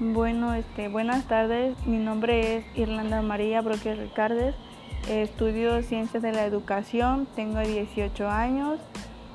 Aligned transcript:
Bueno, 0.00 0.54
este, 0.54 0.88
buenas 0.88 1.28
tardes. 1.28 1.76
Mi 1.86 1.98
nombre 1.98 2.56
es 2.56 2.64
Irlanda 2.74 3.22
María 3.22 3.60
Broque 3.60 3.94
Ricardes. 3.94 4.56
Estudio 5.08 5.80
Ciencias 5.84 6.20
de 6.20 6.32
la 6.32 6.44
Educación. 6.46 7.28
Tengo 7.36 7.60
18 7.60 8.28
años. 8.28 8.80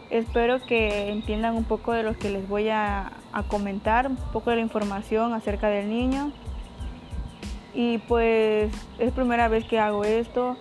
Espero 0.10 0.60
que 0.62 1.12
entiendan 1.12 1.56
un 1.56 1.64
poco 1.64 1.94
de 1.94 2.04
lo 2.04 2.18
que 2.18 2.30
les 2.30 2.50
voy 2.50 2.68
a, 2.68 3.14
a 3.32 3.44
comentar, 3.44 4.08
un 4.08 4.18
poco 4.34 4.50
de 4.50 4.58
la 4.58 4.62
información 4.62 5.34
acerca 5.34 5.70
del 5.70 5.90
niño. 5.90 6.34
Y 7.74 8.00
pues 8.00 8.70
es 8.98 9.14
primera 9.14 9.48
vez 9.48 9.64
que 9.64 9.80
hago 9.80 10.04
esto, 10.04 10.58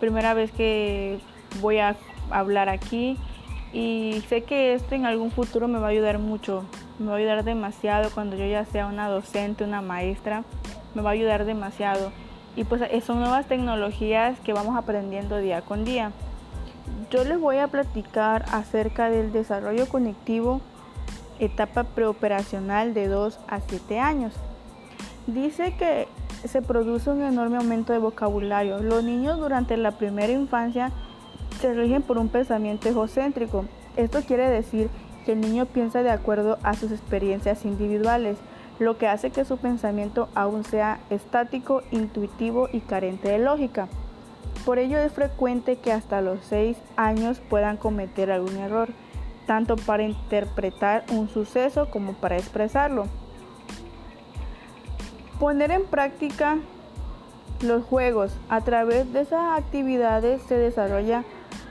primera 0.00 0.34
vez 0.34 0.50
que 0.50 1.20
voy 1.60 1.78
a 1.78 1.94
hablar 2.30 2.68
aquí 2.68 3.16
y 3.72 4.24
sé 4.28 4.42
que 4.42 4.74
esto 4.74 4.96
en 4.96 5.06
algún 5.06 5.30
futuro 5.30 5.68
me 5.68 5.78
va 5.78 5.86
a 5.86 5.90
ayudar 5.90 6.18
mucho, 6.18 6.64
me 6.98 7.06
va 7.06 7.14
a 7.14 7.16
ayudar 7.16 7.44
demasiado 7.44 8.10
cuando 8.10 8.36
yo 8.36 8.46
ya 8.46 8.64
sea 8.64 8.86
una 8.86 9.08
docente, 9.08 9.64
una 9.64 9.82
maestra, 9.82 10.44
me 10.94 11.02
va 11.02 11.10
a 11.10 11.12
ayudar 11.12 11.44
demasiado. 11.44 12.12
Y 12.56 12.64
pues 12.64 12.82
son 13.04 13.20
nuevas 13.20 13.46
tecnologías 13.46 14.38
que 14.40 14.52
vamos 14.52 14.76
aprendiendo 14.76 15.38
día 15.38 15.60
con 15.60 15.84
día. 15.84 16.12
Yo 17.10 17.24
les 17.24 17.38
voy 17.38 17.58
a 17.58 17.68
platicar 17.68 18.44
acerca 18.50 19.10
del 19.10 19.32
desarrollo 19.32 19.88
conectivo, 19.88 20.60
etapa 21.38 21.84
preoperacional 21.84 22.94
de 22.94 23.08
2 23.08 23.38
a 23.46 23.60
7 23.60 24.00
años. 24.00 24.34
Dice 25.26 25.74
que 25.76 26.08
se 26.46 26.62
produce 26.62 27.10
un 27.10 27.22
enorme 27.22 27.58
aumento 27.58 27.92
de 27.92 27.98
vocabulario. 27.98 28.78
Los 28.78 29.04
niños 29.04 29.38
durante 29.38 29.76
la 29.76 29.92
primera 29.92 30.32
infancia 30.32 30.92
se 31.60 31.74
rigen 31.74 32.02
por 32.02 32.18
un 32.18 32.28
pensamiento 32.28 32.88
egocéntrico. 32.88 33.66
Esto 33.96 34.20
quiere 34.22 34.48
decir 34.48 34.88
el 35.32 35.40
niño 35.40 35.66
piensa 35.66 36.02
de 36.02 36.10
acuerdo 36.10 36.58
a 36.62 36.74
sus 36.74 36.92
experiencias 36.92 37.64
individuales, 37.64 38.38
lo 38.78 38.98
que 38.98 39.08
hace 39.08 39.30
que 39.30 39.44
su 39.44 39.56
pensamiento 39.56 40.28
aún 40.34 40.64
sea 40.64 41.00
estático, 41.10 41.82
intuitivo 41.90 42.68
y 42.72 42.80
carente 42.80 43.28
de 43.28 43.38
lógica. 43.38 43.88
Por 44.64 44.78
ello 44.78 44.98
es 44.98 45.12
frecuente 45.12 45.76
que 45.76 45.92
hasta 45.92 46.20
los 46.20 46.40
6 46.46 46.76
años 46.96 47.40
puedan 47.48 47.76
cometer 47.76 48.30
algún 48.30 48.56
error, 48.56 48.88
tanto 49.46 49.76
para 49.76 50.02
interpretar 50.02 51.04
un 51.12 51.28
suceso 51.28 51.88
como 51.90 52.14
para 52.14 52.36
expresarlo. 52.36 53.06
Poner 55.38 55.70
en 55.70 55.84
práctica 55.84 56.58
los 57.62 57.84
juegos. 57.84 58.32
A 58.48 58.60
través 58.62 59.12
de 59.12 59.20
esas 59.20 59.58
actividades 59.58 60.42
se 60.42 60.56
desarrolla 60.56 61.24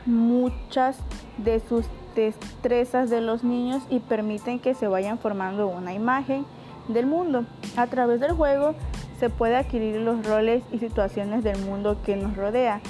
muchas 0.06 0.98
de 1.38 1.60
sus 1.60 1.86
destrezas 2.16 3.10
de 3.10 3.22
los 3.22 3.44
niños 3.44 3.84
y 3.90 4.00
permiten 4.00 4.60
que 4.60 4.74
se 4.74 4.88
vayan 4.88 5.20
formando 5.20 5.68
una 5.68 5.94
imagen 5.94 6.46
del 6.88 7.06
mundo. 7.06 7.46
A 7.76 7.88
través 7.88 8.20
del 8.20 8.32
juego 8.32 8.74
se 9.20 9.30
puede 9.30 9.56
adquirir 9.56 9.98
los 9.98 10.26
roles 10.26 10.64
y 10.72 10.80
situaciones 10.80 11.44
del 11.44 11.60
mundo 11.60 11.98
que 12.06 12.16
nos 12.16 12.36
rodea. 12.36 12.82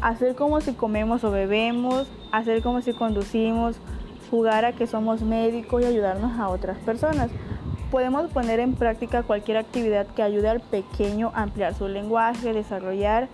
Hacer 0.00 0.34
como 0.34 0.60
si 0.60 0.72
comemos 0.72 1.24
o 1.24 1.30
bebemos, 1.30 2.08
hacer 2.32 2.62
como 2.62 2.80
si 2.80 2.92
conducimos, 2.92 3.76
jugar 4.30 4.64
a 4.64 4.72
que 4.72 4.86
somos 4.86 5.22
médicos 5.22 5.82
y 5.82 5.86
ayudarnos 5.86 6.38
a 6.38 6.48
otras 6.48 6.78
personas. 6.78 7.30
Podemos 7.90 8.30
poner 8.30 8.60
en 8.60 8.74
práctica 8.74 9.24
cualquier 9.24 9.56
actividad 9.56 10.06
que 10.06 10.22
ayude 10.22 10.48
al 10.48 10.60
pequeño 10.60 11.32
a 11.34 11.42
ampliar 11.42 11.74
su 11.74 11.88
lenguaje, 11.88 12.52
desarrollar 12.52 13.28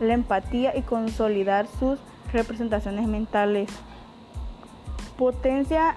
la 0.00 0.14
empatía 0.14 0.76
y 0.76 0.82
consolidar 0.82 1.66
sus 1.78 1.98
representaciones 2.32 3.06
mentales. 3.06 3.70
Potencia 5.22 5.94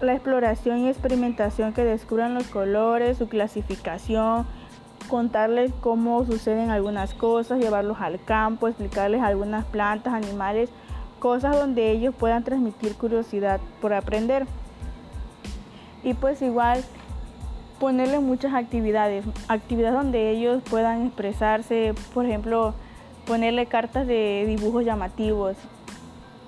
la 0.00 0.14
exploración 0.14 0.78
y 0.78 0.88
experimentación 0.88 1.74
que 1.74 1.84
descubran 1.84 2.32
los 2.32 2.46
colores, 2.46 3.18
su 3.18 3.28
clasificación, 3.28 4.46
contarles 5.10 5.72
cómo 5.82 6.24
suceden 6.24 6.70
algunas 6.70 7.12
cosas, 7.12 7.60
llevarlos 7.60 8.00
al 8.00 8.18
campo, 8.24 8.68
explicarles 8.68 9.20
algunas 9.20 9.66
plantas, 9.66 10.14
animales, 10.14 10.70
cosas 11.18 11.54
donde 11.54 11.90
ellos 11.90 12.14
puedan 12.18 12.44
transmitir 12.44 12.94
curiosidad 12.94 13.60
por 13.82 13.92
aprender. 13.92 14.46
Y 16.02 16.14
pues 16.14 16.40
igual 16.40 16.82
ponerle 17.78 18.20
muchas 18.20 18.54
actividades, 18.54 19.26
actividades 19.48 19.96
donde 19.96 20.30
ellos 20.30 20.62
puedan 20.70 21.08
expresarse, 21.08 21.92
por 22.14 22.24
ejemplo, 22.24 22.72
ponerle 23.26 23.66
cartas 23.66 24.06
de 24.06 24.44
dibujos 24.46 24.82
llamativos, 24.82 25.58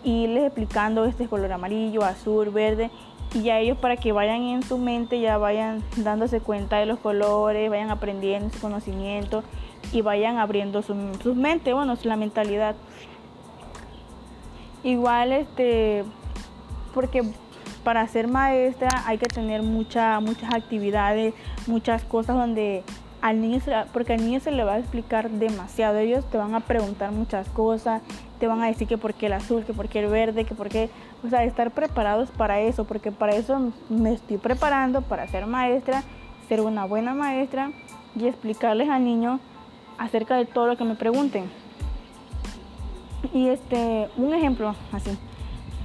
y 0.04 0.24
irles 0.24 0.44
explicando 0.44 1.04
este 1.06 1.26
color 1.26 1.52
amarillo, 1.52 2.04
azul, 2.04 2.50
verde, 2.50 2.90
y 3.32 3.42
ya 3.42 3.58
ellos 3.58 3.78
para 3.78 3.96
que 3.96 4.12
vayan 4.12 4.42
en 4.42 4.62
su 4.62 4.78
mente, 4.78 5.20
ya 5.20 5.38
vayan 5.38 5.82
dándose 5.96 6.40
cuenta 6.40 6.76
de 6.78 6.86
los 6.86 6.98
colores, 6.98 7.68
vayan 7.70 7.90
aprendiendo 7.90 8.50
su 8.50 8.60
conocimiento 8.60 9.42
y 9.92 10.02
vayan 10.02 10.38
abriendo 10.38 10.82
su, 10.82 10.94
su 11.22 11.34
mente, 11.34 11.72
bueno, 11.72 11.96
la 12.04 12.16
mentalidad. 12.16 12.76
Igual, 14.84 15.32
este, 15.32 16.04
porque 16.92 17.22
para 17.82 18.06
ser 18.06 18.28
maestra 18.28 18.88
hay 19.06 19.18
que 19.18 19.26
tener 19.26 19.62
mucha, 19.62 20.20
muchas 20.20 20.52
actividades, 20.54 21.34
muchas 21.66 22.04
cosas 22.04 22.36
donde 22.36 22.84
al 23.24 23.40
niño, 23.40 23.58
se, 23.60 23.72
porque 23.94 24.12
al 24.12 24.22
niño 24.22 24.38
se 24.38 24.50
le 24.50 24.64
va 24.64 24.74
a 24.74 24.78
explicar 24.78 25.30
demasiado, 25.30 25.96
ellos 25.96 26.26
te 26.30 26.36
van 26.36 26.54
a 26.54 26.60
preguntar 26.60 27.10
muchas 27.10 27.48
cosas, 27.48 28.02
te 28.38 28.46
van 28.46 28.60
a 28.60 28.66
decir 28.66 28.86
que 28.86 28.98
por 28.98 29.14
qué 29.14 29.26
el 29.26 29.32
azul, 29.32 29.64
que 29.64 29.72
por 29.72 29.88
qué 29.88 30.00
el 30.00 30.08
verde, 30.08 30.44
que 30.44 30.54
por 30.54 30.68
qué, 30.68 30.90
o 31.24 31.30
sea, 31.30 31.42
estar 31.42 31.70
preparados 31.70 32.30
para 32.30 32.60
eso, 32.60 32.84
porque 32.84 33.12
para 33.12 33.34
eso 33.34 33.72
me 33.88 34.12
estoy 34.12 34.36
preparando 34.36 35.00
para 35.00 35.26
ser 35.26 35.46
maestra, 35.46 36.02
ser 36.50 36.60
una 36.60 36.84
buena 36.84 37.14
maestra 37.14 37.72
y 38.14 38.26
explicarles 38.26 38.90
al 38.90 39.02
niño 39.02 39.40
acerca 39.96 40.36
de 40.36 40.44
todo 40.44 40.66
lo 40.66 40.76
que 40.76 40.84
me 40.84 40.94
pregunten. 40.94 41.44
Y 43.32 43.48
este, 43.48 44.10
un 44.18 44.34
ejemplo 44.34 44.74
así. 44.92 45.16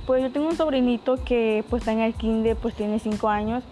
Pues 0.06 0.24
yo 0.24 0.30
tengo 0.30 0.50
un 0.50 0.58
sobrinito 0.58 1.16
que 1.24 1.64
pues 1.70 1.84
está 1.84 1.94
en 1.94 2.02
el 2.02 2.14
kinder, 2.16 2.58
pues 2.58 2.76
tiene 2.76 3.00
5 3.00 3.30
años. 3.30 3.64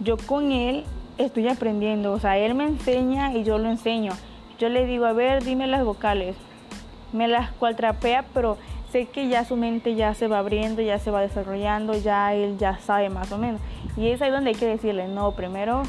Yo 0.00 0.18
con 0.18 0.52
él 0.52 0.84
estoy 1.18 1.48
aprendiendo, 1.48 2.12
o 2.12 2.20
sea, 2.20 2.38
él 2.38 2.54
me 2.54 2.64
enseña 2.64 3.32
y 3.34 3.44
yo 3.44 3.58
lo 3.58 3.70
enseño. 3.70 4.12
Yo 4.58 4.68
le 4.68 4.86
digo, 4.86 5.06
a 5.06 5.12
ver, 5.12 5.44
dime 5.44 5.66
las 5.66 5.84
vocales. 5.84 6.36
Me 7.12 7.28
las 7.28 7.50
cualtrapea, 7.52 8.24
pero 8.34 8.56
sé 8.90 9.06
que 9.06 9.28
ya 9.28 9.44
su 9.44 9.56
mente 9.56 9.94
ya 9.94 10.14
se 10.14 10.28
va 10.28 10.38
abriendo, 10.38 10.82
ya 10.82 10.98
se 10.98 11.10
va 11.10 11.20
desarrollando, 11.20 11.94
ya 11.94 12.34
él 12.34 12.58
ya 12.58 12.78
sabe 12.78 13.10
más 13.10 13.30
o 13.32 13.38
menos. 13.38 13.60
Y 13.96 14.08
es 14.08 14.22
ahí 14.22 14.30
donde 14.30 14.50
hay 14.50 14.56
que 14.56 14.66
decirle, 14.66 15.08
no, 15.08 15.32
primero 15.32 15.82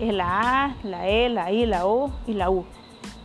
es 0.00 0.12
la 0.12 0.64
A, 0.64 0.74
la 0.82 1.08
E, 1.08 1.28
la 1.28 1.52
I, 1.52 1.66
la 1.66 1.86
O 1.86 2.10
y 2.26 2.34
la 2.34 2.50
U. 2.50 2.64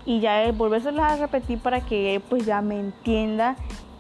Y 0.06 0.20
ya 0.20 0.44
es 0.44 0.58
volvérselas 0.58 1.14
a 1.14 1.16
repetir 1.18 1.60
para 1.60 1.82
que 1.82 2.16
él 2.16 2.22
pues 2.22 2.46
ya 2.46 2.62
me 2.62 2.80
entienda 2.80 3.56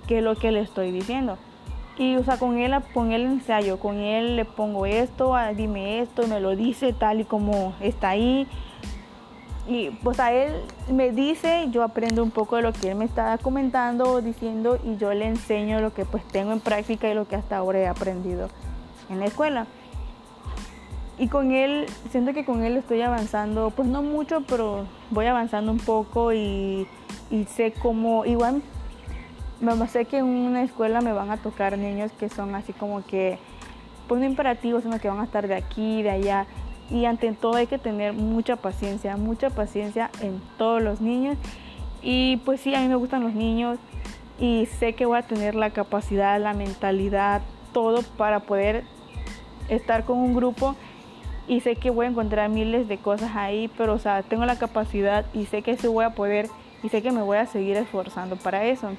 qué 0.07 0.19
es 0.19 0.24
lo 0.24 0.36
que 0.36 0.51
le 0.51 0.62
estoy 0.62 0.91
diciendo. 0.91 1.38
Y 2.00 2.16
o 2.16 2.24
sea, 2.24 2.38
con 2.38 2.58
él, 2.58 2.74
con 2.94 3.12
él 3.12 3.24
ensayo, 3.26 3.78
con 3.78 3.98
él 3.98 4.38
le 4.38 4.46
pongo 4.46 4.86
esto, 4.86 5.36
ah, 5.36 5.54
dime 5.54 6.00
esto, 6.00 6.26
me 6.28 6.40
lo 6.40 6.56
dice 6.56 6.94
tal 6.94 7.20
y 7.20 7.26
como 7.26 7.74
está 7.82 8.12
ahí. 8.12 8.48
Y 9.68 9.90
pues 10.02 10.18
a 10.22 10.32
él 10.32 10.54
me 10.90 11.12
dice, 11.12 11.68
yo 11.72 11.84
aprendo 11.84 12.24
un 12.24 12.32
poco 12.32 12.56
de 12.56 12.62
lo 12.62 12.72
que 12.72 12.92
él 12.92 12.96
me 12.96 13.04
está 13.04 13.38
comentando 13.38 14.06
o 14.06 14.22
diciendo 14.22 14.80
y 14.82 14.96
yo 14.96 15.14
le 15.14 15.26
enseño 15.26 15.82
lo 15.82 15.94
que 15.94 16.06
pues 16.06 16.24
tengo 16.24 16.54
en 16.54 16.62
práctica 16.62 17.10
y 17.10 17.14
lo 17.14 17.28
que 17.28 17.36
hasta 17.36 17.58
ahora 17.58 17.80
he 17.80 17.88
aprendido 17.88 18.48
en 19.10 19.20
la 19.20 19.26
escuela. 19.26 19.68
Y 21.18 21.28
con 21.28 21.52
él, 21.52 21.86
siento 22.12 22.31
que 22.31 22.46
con 22.46 22.64
él 22.64 22.78
estoy 22.78 23.02
avanzando, 23.02 23.72
pues 23.72 23.90
no 23.90 24.04
mucho, 24.04 24.42
pero 24.48 24.86
voy 25.10 25.26
avanzando 25.26 25.70
un 25.70 25.80
poco 25.80 26.31
y, 26.31 26.88
y 27.30 27.44
sé 27.44 27.74
cómo, 27.74 28.24
igual 28.24 28.62
sé 29.88 30.06
que 30.06 30.18
en 30.18 30.25
una 30.25 30.64
escuela 30.64 31.01
me 31.01 31.13
van 31.13 31.31
a 31.31 31.38
tocar 31.38 31.78
niños 31.78 32.12
que 32.19 32.30
son 32.30 32.56
así 32.56 32.74
como 32.74 33.06
que, 33.06 33.38
pues 34.07 34.19
no 34.22 34.28
imperativos, 34.28 34.83
sino 34.83 35.00
que 35.00 35.10
van 35.10 35.19
a 35.19 35.25
estar 35.25 35.48
de 35.48 35.56
aquí, 35.56 36.01
de 36.01 36.12
allá. 36.12 36.45
Y 36.89 37.06
ante 37.06 37.31
todo 37.33 37.56
hay 37.56 37.68
que 37.68 37.78
tener 37.78 38.13
mucha 38.13 38.56
paciencia, 38.56 39.16
mucha 39.18 39.50
paciencia 39.50 40.10
en 40.22 40.42
todos 40.57 40.81
los 40.81 41.01
niños. 41.01 41.38
Y 42.01 42.38
pues 42.45 42.62
sí, 42.62 42.74
a 42.74 42.81
mí 42.81 42.88
me 42.88 42.95
gustan 42.95 43.24
los 43.24 43.33
niños 43.33 43.78
y 44.39 44.68
sé 44.80 44.94
que 44.94 45.06
voy 45.06 45.18
a 45.18 45.24
tener 45.24 45.56
la 45.56 45.69
capacidad, 45.72 46.39
la 46.39 46.54
mentalidad, 46.54 47.42
todo 47.74 48.01
para 48.18 48.39
poder 48.39 48.86
estar 49.68 50.06
con 50.06 50.18
un 50.18 50.33
grupo 50.33 50.75
y 51.48 51.62
sé 51.62 51.75
que 51.75 51.89
voy 51.89 52.06
a 52.06 52.10
encontrar 52.10 52.50
miles 52.50 52.88
de 52.88 52.98
cosas 52.98 53.36
ahí, 53.36 53.69
pero 53.75 53.94
o 53.94 54.00
sea, 54.00 54.22
tengo 54.24 54.45
la 54.45 54.57
capacidad 54.57 55.25
y 55.33 55.45
sé 55.45 55.62
que 55.62 55.78
sí 55.78 55.88
voy 55.88 56.06
a 56.06 56.12
poder 56.12 56.48
y 56.83 56.89
sé 56.89 57.01
que 57.01 57.12
me 57.12 57.22
voy 57.22 57.38
a 57.38 57.48
seguir 57.48 57.75
esforzando 57.75 58.36
para 58.38 58.63
eso. 58.66 58.89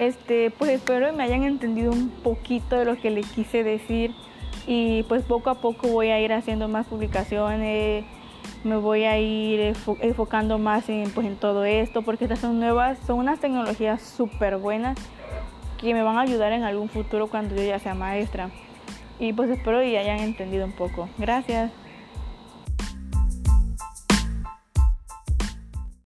Este, 0.00 0.50
pues 0.50 0.70
espero 0.70 1.04
que 1.04 1.12
me 1.12 1.22
hayan 1.24 1.42
entendido 1.42 1.92
un 1.92 2.08
poquito 2.08 2.76
de 2.76 2.86
lo 2.86 2.96
que 2.96 3.10
les 3.10 3.26
quise 3.26 3.62
decir 3.62 4.14
y 4.66 5.02
pues 5.02 5.22
poco 5.24 5.50
a 5.50 5.56
poco 5.56 5.88
voy 5.88 6.08
a 6.08 6.18
ir 6.18 6.32
haciendo 6.32 6.68
más 6.68 6.86
publicaciones, 6.86 8.06
me 8.64 8.76
voy 8.78 9.04
a 9.04 9.18
ir 9.18 9.76
enfocando 10.00 10.56
más 10.56 10.88
en, 10.88 11.10
pues, 11.10 11.26
en 11.26 11.36
todo 11.36 11.66
esto 11.66 12.00
porque 12.00 12.24
estas 12.24 12.38
son 12.38 12.58
nuevas, 12.58 12.98
son 13.06 13.18
unas 13.18 13.40
tecnologías 13.40 14.00
súper 14.00 14.56
buenas 14.56 14.96
que 15.78 15.92
me 15.92 16.02
van 16.02 16.16
a 16.16 16.22
ayudar 16.22 16.52
en 16.52 16.62
algún 16.62 16.88
futuro 16.88 17.26
cuando 17.26 17.54
yo 17.54 17.62
ya 17.62 17.78
sea 17.78 17.92
maestra. 17.92 18.48
Y 19.18 19.34
pues 19.34 19.50
espero 19.50 19.80
que 19.80 19.98
hayan 19.98 20.20
entendido 20.20 20.64
un 20.64 20.72
poco. 20.72 21.10
Gracias. 21.18 21.72